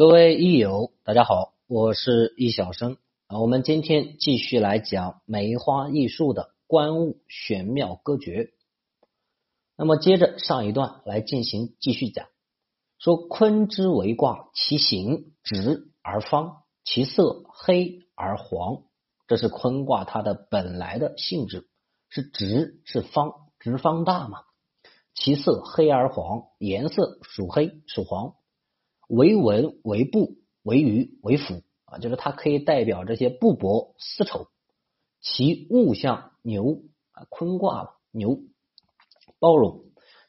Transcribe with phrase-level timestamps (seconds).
[0.00, 3.38] 各位益友，大家好，我是易小生啊。
[3.38, 8.48] 我们今天继续来讲梅花易数的观物玄妙歌诀。
[9.76, 12.28] 那么接着上一段来进行继续讲，
[12.98, 18.84] 说坤之为卦，其形直而方，其色黑而黄，
[19.26, 21.68] 这是坤卦它的本来的性质，
[22.08, 24.44] 是直是方，直方大嘛。
[25.12, 28.36] 其色黑而黄，颜色属黑属黄。
[29.10, 34.46] 为文为布为鱼为辅啊，就是它可以代表这些布帛丝绸。
[35.20, 38.38] 其物象牛啊，坤卦牛
[39.40, 39.84] 包容。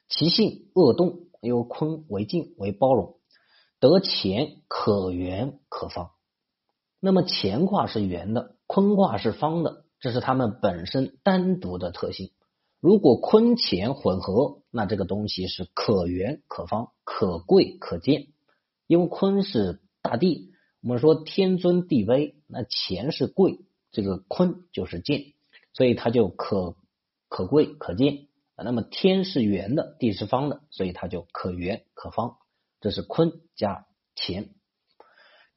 [0.10, 3.18] 其性恶动，由坤为静为包容。
[3.80, 6.12] 得乾可圆可方。
[7.00, 12.32] 那么乾卦是圆的，坤卦是方的，这是它们本身单独的特性。
[12.80, 18.28] 如果坤乾混合，那这个东西是可圆可方，可贵可贱。
[18.92, 25.32] 因为坤是大地，我们说天尊地卑，那乾是贵，这个坤就是贱，
[25.72, 26.76] 所以它就可
[27.30, 28.28] 可贵可贱。
[28.58, 32.36] 那么天是圆的，地是方的，所以它就可圆可方。
[32.82, 34.50] 这是坤加乾。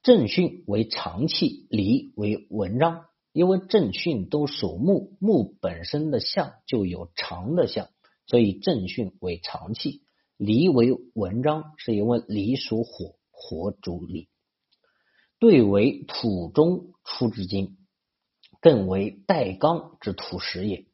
[0.05, 3.07] 正巽为长气，离为文章。
[3.33, 7.89] 因为正巽都属木，木本身的象就有长的象，
[8.29, 10.03] 所以正巽为长气，
[10.37, 13.17] 离为文章，是因为离属火。
[13.35, 14.29] 火主理，
[15.39, 17.77] 对为土中出之金，
[18.61, 20.87] 更为带刚之土石也。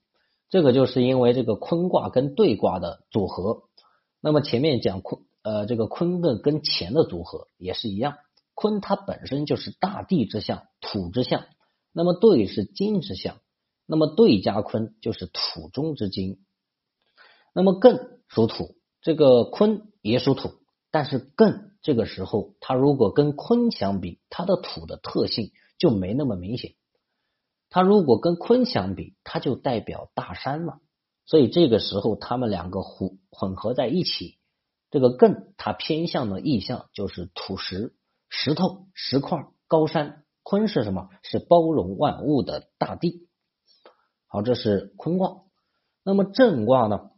[0.48, 3.64] 这个就是因为这个坤卦跟兑卦的组合。
[4.20, 8.16] 那么前面讲坤，呃，这个坤艮跟乾的组合也是一样。
[8.54, 11.44] 坤它本身就是大地之象，土之象。
[11.92, 13.36] 那么兑是金之象，
[13.86, 16.44] 那么兑加坤就是土中之金。
[17.54, 20.50] 那么艮属土，这个坤也属土。
[20.91, 26.74] 但是艮这个时候，它如果跟坤相比，它的土的特性就没那么明显。
[27.69, 30.81] 它如果跟坤相比，它就代表大山了。
[31.26, 34.38] 所以这个时候，它们两个混混合在一起，
[34.91, 37.94] 这个艮它偏向的意象就是土石、
[38.28, 40.25] 石头、石块、高山。
[40.43, 41.10] 坤是什么？
[41.22, 43.28] 是包容万物的大地。
[44.26, 45.43] 好，这是坤卦。
[46.03, 47.09] 那么震卦呢？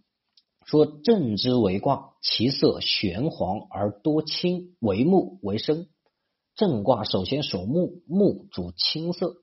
[0.73, 5.87] 说正之为卦，其色玄黄而多青，为木为生。
[6.55, 9.35] 正卦首先属木，木主青色。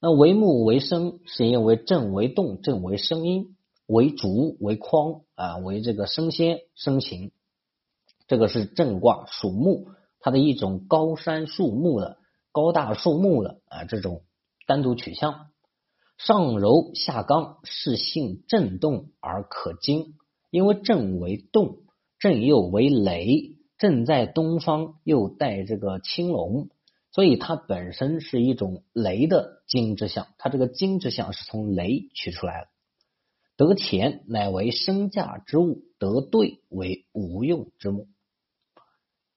[0.00, 7.32] 那为木为生，是因为正为动，正为声音，为竹为筐啊，为这个生鲜生情。
[8.26, 9.88] 这个是正卦属木，
[10.18, 12.16] 它的一种高山树木的
[12.52, 14.22] 高大树木的啊这种
[14.66, 15.50] 单独取向。
[16.16, 20.14] 上柔下刚，是性震动而可惊。
[20.50, 21.78] 因为震为动，
[22.18, 26.68] 震又为雷，震在东方又带这个青龙，
[27.12, 30.28] 所以它本身是一种雷的金之象。
[30.38, 32.68] 它这个金之象是从雷取出来的。
[33.56, 38.06] 得钱乃为身价之物，得兑为无用之木。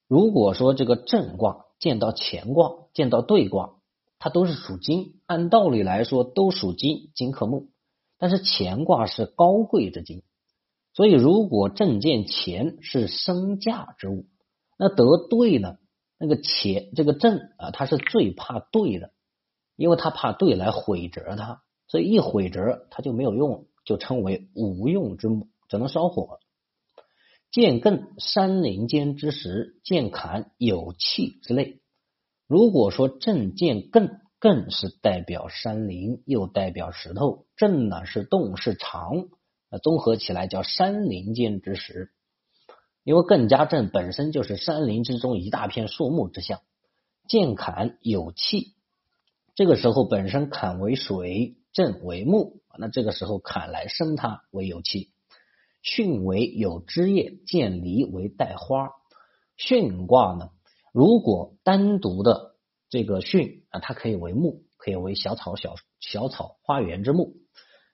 [0.07, 3.75] 如果说这个震卦见到乾卦，见到兑卦，
[4.19, 7.69] 它都是属金，按道理来说都属金，金克木。
[8.19, 10.22] 但是乾卦是高贵之金。
[10.94, 14.25] 所以，如果正见钱是升价之物，
[14.78, 15.78] 那得兑呢？
[16.19, 19.12] 那个钱这个正啊，它是最怕兑的，
[19.75, 26.40] 因为他怕兑来毁折它，所以一毁折它就没有用，就称为无用之木，只能烧火。
[27.52, 31.81] 见艮山林间之石，见坎有气之类。
[32.47, 39.29] 如果说正见艮，艮是代表山林，又代表石头，正呢是动是长。
[39.80, 42.12] 综合起来叫山林间之石，
[43.04, 46.59] 因为艮加镇本身就是山林之中一大片树木之象。
[47.28, 48.74] 见坎有气，
[49.56, 55.12] 这个时候本身坎为水，震为木，那这个时候坎来生它为有气。
[55.84, 58.90] 巽为有枝叶，见离为带花。
[59.58, 60.50] 巽卦呢，
[60.92, 62.56] 如果单独的
[62.90, 67.35] 这个巽啊，它可以为木，可以为小草、小小草花园之木。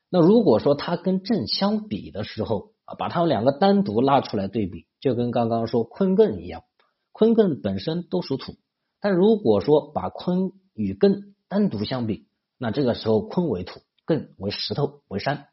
[0.10, 6.64] 那如果说它跟震相比的时候啊，把它们两个单独拉出来对比，就跟刚刚说坤艮一样，
[7.12, 8.54] 坤艮本身都属土，
[9.02, 12.28] 但如果说把坤与艮单独相比，
[12.58, 15.48] 那这个时候坤为土，艮为石头为山。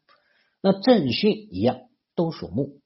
[0.61, 1.77] 那震巽一样
[2.15, 2.79] 都属木，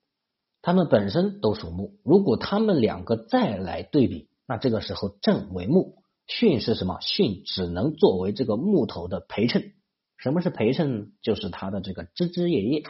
[0.61, 5.95] 它们本身都属木，如果它们两个再来对比，那这个时候震为木，
[6.27, 6.97] 巽是什么？
[6.99, 9.73] 巽只能作为这个木头的陪衬。
[10.19, 11.13] 什么是陪衬？
[11.21, 12.83] 就是它的这个枝枝叶叶，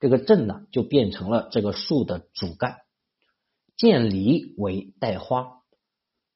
[0.00, 2.78] 这个正呢就变成了这个树的主干。
[3.76, 5.62] 见梨为带花，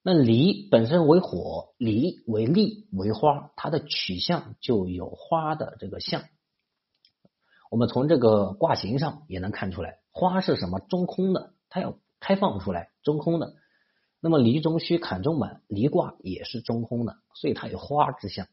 [0.03, 6.25] 那离本身为火，离为力为花，它的取向就有花的这个相。
[7.71, 13.55] 我们从这个卦形上也能看出来，花是什么中空的，它要开放出来，中空的。
[14.21, 18.47] 那么离中虚，坎中满，离卦也是中空的，所以它有花之象。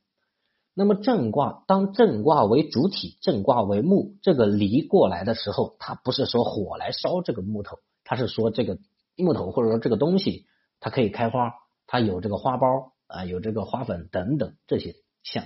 [0.73, 8.77] 那么正卦，当正卦为主体，正卦为木，这个离过来的时候，它不是说火来烧这个木头，它是说这个
[9.15, 10.47] 木头或者说这个东西。
[10.79, 11.53] 它可以开花，
[11.87, 15.45] 它有这个花苞啊，有这个花粉等等这些象，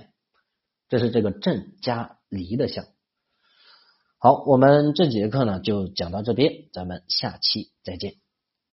[0.88, 2.86] 这是这个正加离的象。
[4.18, 8.14] 好，我们这节课呢就讲到这边，咱们下期再见。